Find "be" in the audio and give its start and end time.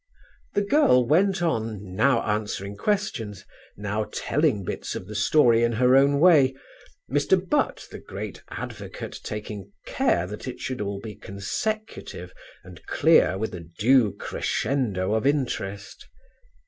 10.99-11.13